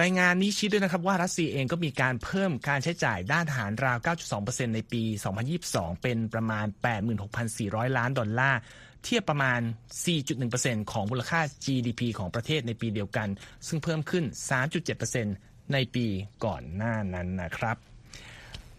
[0.02, 3.98] รายงานนี้ชี้ด้วยนะครับว่ารัสเซียเองก็มีการเพิ่มการใช้จ่ายด้านทหารราว
[4.36, 5.04] 9.2%ในปี
[5.54, 6.66] 2022 เป็นประมาณ
[7.32, 8.60] 86,400 ล้านดอลลาร์
[9.06, 9.62] เทียบประมาณ
[10.26, 13.28] 4.1%ของมูลค่า GDP ของประเทศในปีเดียวกัน
[13.68, 14.24] ซึ่งเพิ่มขึ้น
[15.00, 16.06] 3.7%ในปี
[16.46, 17.78] ก่อนหน้านั้นนะครับ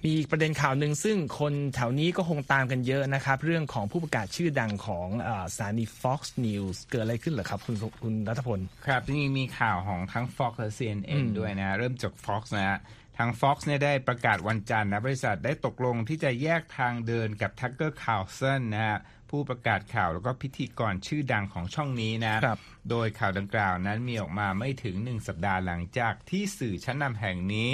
[0.04, 12.78] มีอีกประเด็นข่าวหนึ่งซึ่งคนแถวนี้ก็คงตามกันเยอะนะครับ เรื่องของผู้ประกาศชื่อดังของอาสถานี Fox News เกิดอะไรขึ้นเหรอครับ คุณคุณรัฐพล ครับจริงๆมีข่าวของทั้ง Fox และ CNN ด้วยนะ เริ่มจาก Fox นะฮะ
[13.18, 18.98] ทาง Fox เนี่ยได้ประกาศวันจันทร์นะ บริษัทได้ตกลงที่จะแยกทางเดินกับ Tucker Carlson นะฮะ
[19.34, 22.58] ผู้ประกาศข่าวแล้วก็พิธีกรชื่อดังของช่องนี้นะครับ
[22.90, 27.70] โดยข่าวดังกล่าวนั้นมีออกมาไม่ถึง1สัปดาห์หลังจากที่สื่อชั้นนำแห่งนี้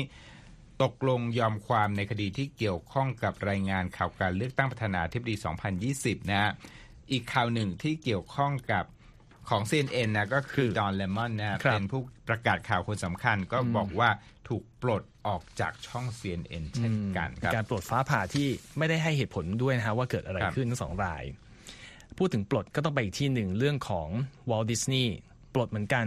[0.83, 5.35] ตกลงยอมความในคดีที่เกี่ยวข้องกับรายงานข่าวการเลือกตั้งประธานาธิบดี
[5.83, 6.53] 2020นะฮะ
[7.13, 8.85] อีกข่าวหนึ่งที่เกี่ยวข้องกับ
[9.49, 14.11] ของ CNN นะก็คือดอนเลมอนนะเป็นผู้ประกาศข่าวคนสำคัญก็บอกว่า
[14.49, 21.23] ถูกปลดออกจากช่อง CNN เช่นกันครับ การปลดฟ้าผ่าที่ไม่ได้ให้เหตุผลด้วยนะฮะว่าเกิดอะไรขึ้นทั้งสองราย
[22.23, 24.09] พูดถึงปลดก็ต้องไปอีกที่หนึ่งเรื่องของ
[24.51, 25.15] วอลต์ดิสนีย์
[25.55, 26.07] ปลดเหมือนกัน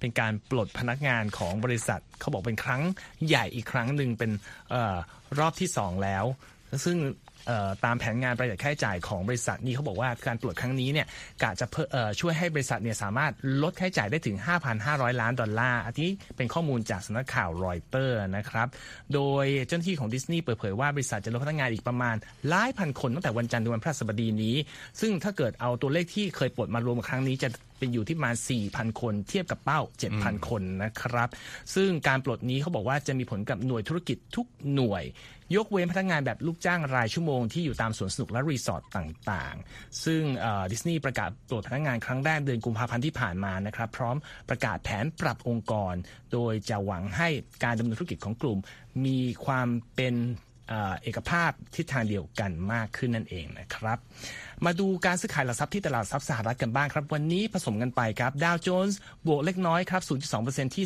[0.00, 2.82] เป็นการปลดพนักงานของบริษัท เขาบอกเป็นครั้ง
[3.26, 4.30] ใหญ่อีกครั้งหนึ่งเป็น
[4.74, 4.96] ออ
[5.38, 6.24] รอบที่สองแล้ว
[6.84, 6.96] ซึ่ง
[7.84, 11.06] ตามแผนงานประหยัดค่าใช้จ่ายของบริษัทนี่เขาบอกว่าการปลดครั้งนี้เนี่ย
[11.42, 11.66] กะจะ
[12.20, 14.36] ช่วยให้บริษัทเนี่ยสามารถลดค่าใช้จ่ายได้ถึง
[14.78, 18.68] 5,500 ล้านดอลลาร์อันนี้เป็นข้อมูลจากสำนักข่าวรอยเตอร์นะครับ
[19.14, 22.16] โดยเจ้าหน้าที่ของดิสนีย์เปิดเผยว่าบริษัทจะลดพนักงานอีกประมาณ
[22.48, 24.56] หลายพันคนตั้งแต่วันจันทร์ถึงวันพฤหัสบดีนี้
[25.00, 28.36] ซึ่งถ้าเกิดเอาตัวเลขที่เคยปลดมารวมครั้งนี้จะเป็นอยู่ที่ประมาณ
[28.68, 29.80] 4,000 คนเทียบกับเป้า
[30.14, 31.28] 7,000 คนนะครับ
[31.74, 35.04] ซึ่งการปลดนี้เขาบอกว่าจะมีผลกับหน่วยธุรกิจทุกหน่วย
[35.56, 40.22] ยกเว้นพนักงานแบบลูกจ้างรายชั่วโมงที่อยู่ตามสวนสนุกและรีสอร์ทต่างๆ ซึ่ง
[40.72, 44.16] ดิสนีย์ประกาศปลดพนักงานครั้งแรกเดือนกุมภาพันธ์ที่ผ่านมานะครับ พร้อม
[44.48, 45.94] ประกาศแผนปรับองค์กร
[46.32, 47.28] โดยจะหวังให้
[47.64, 48.58] การดำเนินธุรกิจของกลุ่ม
[49.04, 50.14] มีความเป็น
[51.02, 53.98] เอกภาพทิศทางเดียวกันมากขึ้นนั่นเองนะครับ
[54.64, 60.02] มาดูการซื้อขายหลักทรัพย์ที่ตลาดทรัพย์สหรัฐกันบ้างครับ วันนี้ผสมกันไปครับดาวโจนส์บวกเล็กน้อยครับ
[60.38, 60.84] 0.2%ที่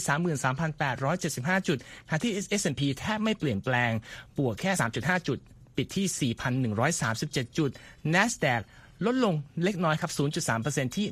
[0.79, 1.79] 33,875 จุด
[2.09, 3.93] ขณะที่ S&P แทบไม่เปลี่ยนแปลง
[4.39, 5.39] บวกแค่ 3.5 จุด
[5.77, 6.35] ปิดที่
[6.75, 7.71] 4,137 จุด
[8.15, 8.63] NASDAQ
[9.07, 10.13] ลดลงเล็กน้อยครับ
[10.55, 11.07] 0.3%ที่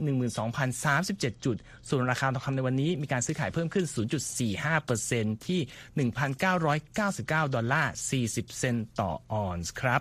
[0.74, 1.56] 12,037 จุด
[1.88, 3.86] ส่วนราคาทองคำในวันนี้มีการซื้อขายเพิ่มขึ้น
[4.66, 5.60] 0.45%ที่
[7.42, 7.92] 1,999 ดอลลาร์
[8.26, 10.00] 40 เซนต์ต่อออนซ์ครับ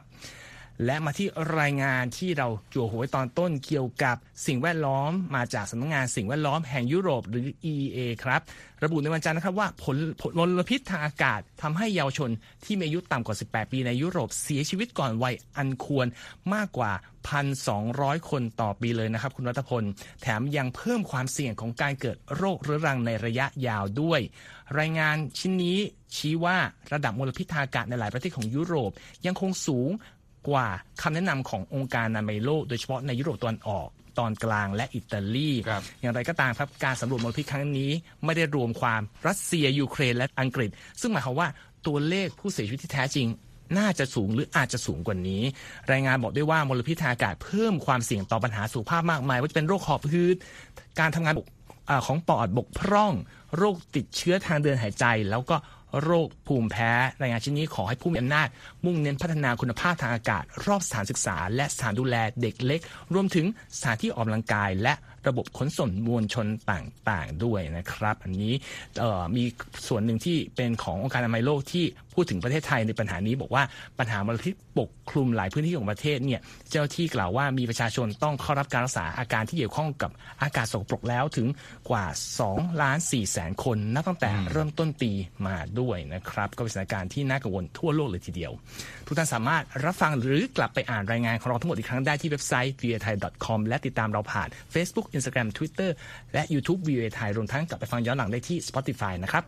[0.85, 1.27] และมาที่
[1.59, 4.15] รายงานที่เราจั่วหัวไว้ตอนต้นเกี่ยวกับ
[4.47, 8.41] สิ่งแวดล้อมมาจากสำนักงานสิ่งแวดล้อมแห่งยุโรปหรือ EEA ครับ
[8.83, 12.29] ระบุในวันจันทร์นะครับว่าผลผลมลพิษทางอากาศทำให้เยาวชน
[12.65, 16.07] ที่มีอายุต่ำกว่า 18 ปีในยุโรปเสียชีวิตก่อนวัยอันควร
[16.53, 16.91] มากกว่า
[17.59, 19.83] 1,200 คนต่อปีเลยนะครับ คุณรัตพล
[20.21, 24.19] แถมยังเพิ่มความเสี่ยงของการเกิดโรคเรื้อรังในระยะยาวด้วย
[24.79, 25.77] รายงานชิ้นนี้
[26.15, 26.57] ชี้ว่า
[26.93, 28.91] ระดับมลพิษทางอากาศในหลายประเทศของยุโรป
[29.25, 29.89] ยังคงสูง
[30.49, 30.67] กว่า
[31.01, 33.88] คำแนะนำขององค์การนามัยโลก โดยเฉพาะในยุโรปตะวันออก
[34.19, 35.51] ตอนกลางและอิตาลี
[36.01, 37.91] อย่างไรก็ตามครับการสำรวจมลพิษครั้งนี้
[38.25, 40.69] ไม่ได้รวมความรัสเซียยูเครนและอังกฤษ
[41.01, 41.47] ซึ่งหมายความว่า
[41.88, 43.27] ตัวเลขผู้เสียชีวิตที่แท้จริง
[43.77, 45.43] น่าจะสูงหรืออาจจะสูงกว่านี้
[45.91, 50.38] รายงานบอกด้วยว่ามลพิษทางอากาศเพิ่มความเสี่ยงต่อปัญหาสุขภาพมากมาย ว่าจะเป็นโรคหอบหืด
[50.99, 51.36] การทำงาน
[52.08, 53.13] ของปอดบกพร่อง
[53.58, 55.55] โรคติดเชื้อทางเดินหายใจ แล้วก็
[56.03, 58.47] โรคภูมิแพ้ รายงานชิ้นนี้ขอให้ผู้มีอำนาจ
[58.86, 62.81] มุ่งเน้นพัฒนาคุณภาพทางอากาศ รอบสถานศึกษา และสถานดูแลเด็กเล็ก
[63.13, 63.45] รวมถึง
[63.77, 64.93] สถานที่ออกกำลังกาย และ
[65.27, 68.53] ระบบขนส่งมวลชนต่างๆ ด้วยนะครับ อันนี้
[69.36, 69.43] มี
[69.88, 73.63] ส่วนหนึ่งที่เป็นขององค์การอนามัยโลกที่ พูดถึงประเทศไทยในปัญหานี้บอกว่า
[73.99, 81.47] ปัญหามลพิษปกคลุมหลายพื้นที่ของประเทศเนี่ยเจ้าที่กล่าวว่ามีประชาชนต้องเข้ารับการรักษาอาการที่เกี่ยวข้องกับอากาศสกปรกแล้วถึง
[81.89, 82.06] กว่า
[82.43, 85.12] 2ล้าน4แสนคนนับตั้งแต่เริ่มต้นปี
[85.47, 88.51] มาด้วยนะครับ ก็เป็นสถานการณ์ที่น่ากังวลทั่วโลกเลยทีเดียว
[89.08, 95.89] ทุกท่านสามารถรับฟังหรือกลับไปอ่านรายงานของเราทั้งหมดอีกครั้งได้ที่เว็บไซต์ v a t h a i c o m และติดตามเราผ่าน Facebook Instagram Twitter
[96.34, 99.45] และ YouTube v a t h a i รวมทั้งกลับไปฟังย้อนหลังได้ที่ Spotify นะครับ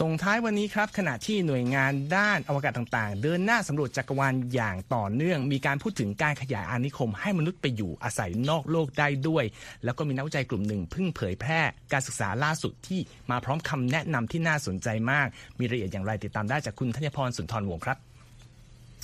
[0.00, 9.44] ส่งท้ายวันนี้ครับขณะที่หน่วยงานด้านอวกาศต่างๆ เดินหน้าสำรวจจักรวาลอย่างต่อเนื่อง มีการพูดถึงการขยายอาณานิคม ให้มนุษย์ไปอยู่อาศัยนอกโลกได้ด้วย
[9.84, 11.60] แล้วก็มีนักวิจัยกลุ่มหนึ่งเพิ่งเผยแพร่
[11.92, 15.26] การศึกษาล่าสุดที่มาพร้อมคำแนะนำที่น่าสนใจมาก
[15.58, 17.96] มีรายละเอียดอย่างไรติดตามได้จากคุณธัญพรสุนทรวงศ์ครับ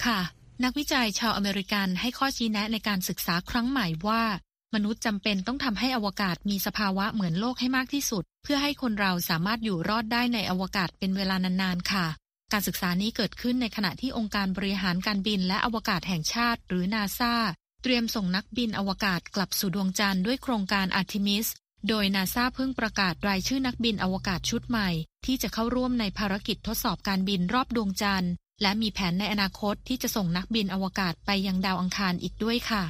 [0.04, 0.20] ค่ะ
[0.64, 4.22] นักวิจัยชาวอเมริกันให้ข้อชี้แนะในการศึกษาครั้งใหม่ว่า
[4.74, 12.06] มนุษย์จำเป็นต้องทำให้อวกาศมีสภาวะเหมือนโลกให้มากที่สุด เพื่อให้คนเราสามารถอยู่รอดได้ในอวกาศเป็นเวลานานๆค่ะ
[12.52, 17.34] การศึกษานี้เกิดขึ้นในขณะที่องค์การบริหารการบินและอวกาศแห่งชาติ หรือนาซา
[17.82, 21.46] เตรียมส่งนักบินอวกาศกลับสู่ดวงจันทร์ด้วยโครงการอาร์ทิมิส
[21.88, 24.88] โดยนาซาเพิ่งประกาศรายชื่อนักบินอวกาศชุดใหม่
[25.26, 28.32] ที่จะเข้าร่วมในภารกิจทดสอบการบินรอบดวงจันทร์
[28.62, 32.84] และมีแผนในอนาคตที่จะส่งนักบินอวกาศไปยังดาวอังคารอีกด้วยค่ะ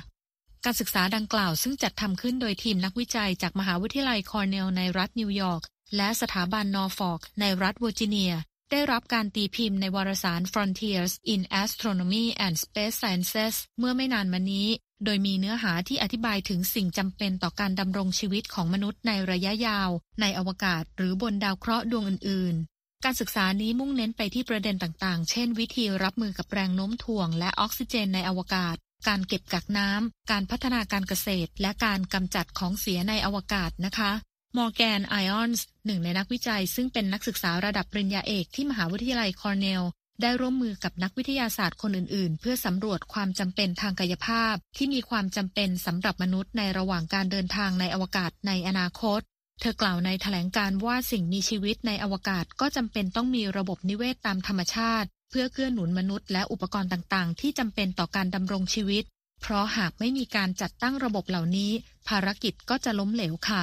[0.66, 5.62] การศึกษาดังกล่าวซึ่งจัดทำขึ้นโดยทีมนักวิจัยจากมหาวิทยาลัยคอร์เนลในรัฐนิวยอร์ก
[5.96, 8.32] และสถาบันนอร์ฟอกในรัฐเวอร์จิเนีย
[8.70, 14.68] ได้รับการตีพิมพ์ในวารสาร Frontiers in Astronomy and Space Sciences เมื่อไม่นานมานี้
[15.04, 28.76] โดยมีเนื้อหาที่อธิบายถึงสิ่งจำเป็นต่อการดำรงชีวิตของมนุษย์ในระยะยาว ในอวกาศหรือบนดาวเคราะห์ดวงอื่น ๆ การศึกษานี้มุ่งเน้นไปที่ประเด็นต่าง ๆ เช่น วิธีรับมือกับแรงโน้มถ่วงและออกซิเจนในอวกาศ
[29.08, 34.12] การเก็บกักน้ำ การพัฒนาการเกษตร และการกำจัดของเสียในอวกาศนะคะ
[34.56, 39.82] มอร์แกนไอออนส์หนึ่งในนักวิจัย ซึ่งเป็นนักศึกษาระดับปริญญาเอกที่มหาวิทยาลัยคอร์เนล
[40.22, 49.20] ได้ร่วมมือกับนักวิทยาศาสตร์คนอื่นๆ เพื่อสำรวจความจำเป็นทางกายภาพ ที่มีความจำเป็นสำหรับมนุษย์ในระหว่างการเดินทางในอวกาศในอนาคต
[49.60, 59.04] เธอกล่าวในแถลงการว่าสิ่งมีชีวิตในอวกาศก็จำเป็นต้องมีระบบนิเวศตามธรรมชาติ เพื่อเกื้อหนุนมนุษย์และอุปกรณ์ต่างๆ ที่จำเป็นต่อการดำรงชีวิต
[59.42, 61.70] เพราะหากไม่มีการจัดตั้งระบบเหล่านี้
[62.08, 63.62] ภารกิจก็จะล้มเหลวค่ะ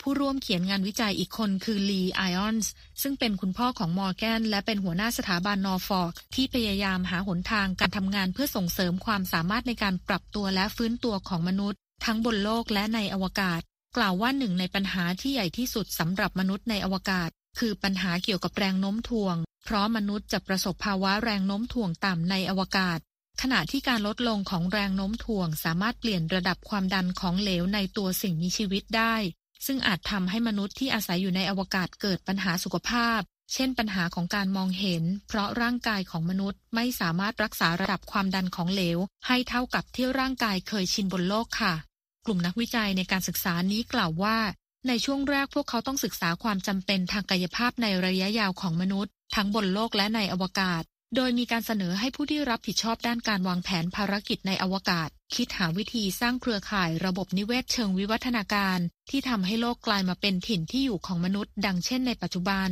[0.00, 2.70] ผู้ร่วมเขียนงานวิจัยอีกคนคือลีไอออนส์
[3.02, 13.60] ซึ่งเป็นคุณพ่อของมอร์แกน และเป็นหัวหน้าสถาบันนอร์ฟอร์กที่พยายามหาหนทางการทำงานเพื่อส่งเสริมความสามารถในการปรับตัวและฟื้นตัวของมนุษย์ ทั้งบนโลกและในอวกาศ
[13.96, 22.98] กล่าวว่าหนึ่งในปัญหาที่ใหญ่ที่สุดสำหรับมนุษย์ในอวกาศ คือปัญหาเกี่ยวกับแรงโน้มถ่วง เพราะมนุษย์จะประสบภาวะแรงโน้มถ่วงต่ำในอวกาศ
[23.42, 29.14] ขณะที่การลดลงของแรงโน้มถ่วง สามารถเปลี่ยนระดับความดันของเหลวในตัวสิ่งมีชีวิตได้
[29.66, 33.20] ซึ่งอาจทำให้มนุษย์ที่อาศัยอยู่ในอวกาศเกิดปัญหาสุขภาพ
[33.52, 41.74] เช่นปัญหาของการมองเห็น เพราะร่างกายของมนุษย์ไม่สามารถรักษาระดับความดันของเหลว ให้เท่ากับที่ร่างกายเคยชินบนโลกค่ะ
[42.26, 44.38] กลุ่มนักวิจัยในการศึกษานี้กล่าวว่า
[44.88, 50.82] ในช่วงแรกพวกเขาต้องศึกษาความจำเป็นทางกายภาพในระยะยาวของมนุษย์ ทั้งบนโลกและในอวกาศ
[51.16, 58.78] โดยมีการเสนอให้ผู้ที่รับผิดชอบด้านการวางแผนภารกิจในอวกาศ คิดหาวิธีสร้างเครือข่ายระบบนิเวศเชิงวิวัฒนาการ
[59.10, 62.68] ที่ทำให้โลกกลายมาเป็นถิ่นที่อยู่ของมนุษย์ ดังเช่นในปัจจุบัน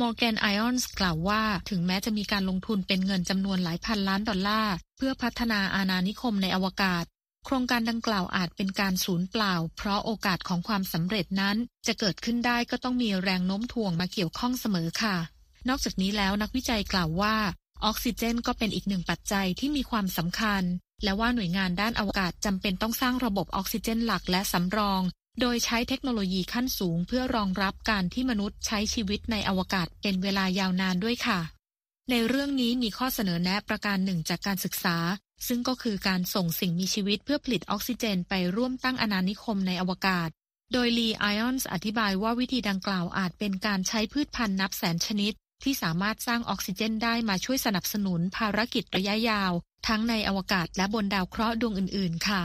[0.00, 7.04] มอร์แกนไอออนส์กล่าวว่าถึงแม้จะมีการลงทุนเป็นเงินจำนวนหลายพันล้านดอลลาร์ เพื่อพัฒนาอาณานิคมในอวกาศ
[7.50, 11.56] โครงการดังกล่าวอาจเป็นการสูญเปล่า เพราะโอกาสของความสำเร็จนั้น
[11.86, 15.16] จะเกิดขึ้นได้ก็ต้องมีแรงโน้มถ่วงมาเกี่ยวข้องเสมอค่ะ
[15.68, 17.36] นอกจากนี้แล้วนักวิจัยกล่าวว่า
[17.84, 20.62] ออกซิเจนก็เป็นอีกหนึ่งปัจจัยที่มีความสำคัญ
[21.04, 25.02] และว่าหน่วยงานด้านอวกาศจำเป็นต้องสร้างระบบออกซิเจนหลักและสำรอง
[25.40, 31.40] โดยใช้เทคโนโลยีขั้นสูง เพื่อรองรับการที่มนุษย์ใช้ชีวิตในอวกาศเป็นเวลายาวนานด้วยค่ะ
[32.10, 34.96] ในเรื่องนี้มีข้อเสนอแนะประการหนึ่งจากการศึกษา
[35.46, 40.28] ซึ่งก็คือการส่งสิ่งมีชีวิตเพื่อผลิตออกซิเจนไปร่วมตั้งอาณานิคมในอวกาศ
[40.72, 49.52] โดยลีไอออนส์อธิบายว่าวิธีดังกล่าวอาจเป็นการใช้พืชพันธุ์นับแสนชนิด ที่สามารถสร้างออกซิเจนได้มาช่วยสนับสนุนภารกิจระยะยาว
[49.88, 52.42] ทั้งในอวกาศและบนดาวเคราะห์ดวงอื่น ๆ ค่ะ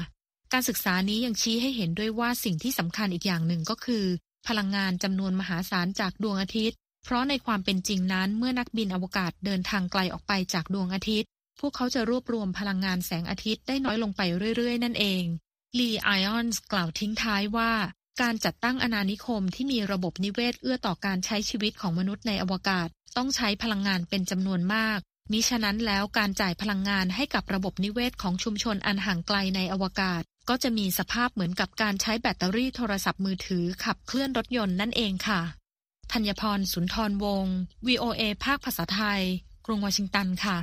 [0.53, 4.05] การศึกษานี้ยังชี้ให้เห็นด้วยว่าสิ่งที่สำคัญอีกอย่างหนึ่งก็คือ
[4.47, 11.29] พลังงานจำนวนมหาศาลจากดวงอาทิตย์ เพราะในความเป็นจริงนั้นเมื่อนักบินอวกาศเดินทางไกลออกไปจากดวงอาทิตย์
[11.59, 14.21] พวกเขาจะรวบรวมพลังงานแสงอาทิตย์ได้น้อยลงไป
[14.57, 15.23] เรื่อยๆ นั่นเอง
[15.79, 17.71] ลีไอออนส์กล่าวทิ้งท้ายว่า
[18.21, 22.87] การจัดตั้งอาณานิคมที่มีระบบนิเวศเอื้อต่อการใช้ชีวิตของมนุษย์ในอวกาศ
[23.17, 24.99] ต้องใช้พลังงานเป็นจำนวนมาก
[25.31, 35.41] มิฉะนั้นแล้วการจ่ายพลังงานให้กับระบบนิเวศของชุมชนอันห่างไกลในอวกาศ ก็จะมีสภาพเหมือนกับการใช้แบตเตอรี่โทรศัพท์มือถือขับเคลื่อนรถยนต์นั่นเองค่ะ
[36.11, 37.55] ธัญพรสุนทรวงศ์
[37.87, 39.21] VOA ภาคภาษาไทย
[39.65, 40.57] กรุงวอชิงตันค่ะ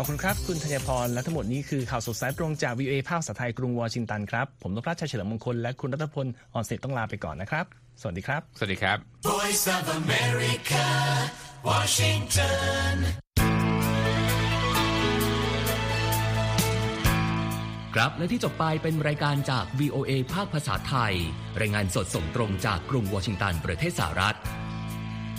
[0.00, 7.64] ขอบคุณครับ คุณธัญพร และทั้งหมดนี้คือข่าวสดสายตรงจาก VOA ภาคภาษาไทยกรุงวอชิงตันครับ ผมนพรัชชัยเฉลิมมงคล และคุณรัตพลอ่อนเสร็จต้องลาไปก่อนนะครับ
[8.00, 10.86] สวัสดีครับ สวัสดีครับ Voice of America
[11.68, 12.94] Washington
[17.94, 21.14] ครับและที่จบไปเป็นรายการจาก VOA ภาคภาษาไทย
[21.60, 24.36] รายงานสดส่งตรงจากกรุงวอชิงตันประเทศสหรัฐ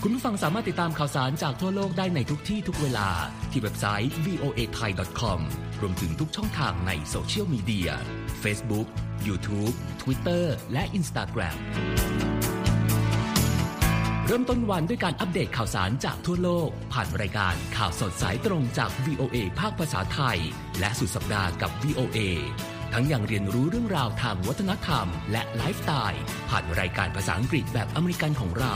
[0.04, 3.10] คุณผู้ฟังสามารถติดตามข่าวสารจากทั่วโลกได้ในทุกที่ทุกเวลา
[3.52, 5.40] ที่เว็บไซต์ voa thai com
[5.82, 7.90] รวมถึงทุกช่องทางในโซเชียลมีเดีย
[8.44, 8.88] Facebook
[9.28, 11.58] YouTube Twitter และ Instagram
[14.26, 20.40] เริ่มต้นวันด้วยการอัปเดตข่าวสารจากทั่วโลก ผ่านรายการข่าวสดสายตรงจาก VOA ภาคภาษาไทย
[20.80, 22.20] และสุดสัปดาห์กับ VOA
[22.94, 28.76] ทั้งยังเรียนรู้เรื่องราวทางวัฒนธรรม และไลฟ์สไตล์ผ่านรายการภาษาอังกฤษแบบอเมริกันของเรา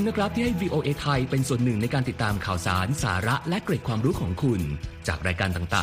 [0.00, 4.60] คุณนะครับที่ให้ VOA ไทยเป็นส่วนหนึ่งในการติดตามข่าวสาร สาระและเกร็ดความรู้ของคุณ
[5.08, 5.78] จากรายการต่างๆ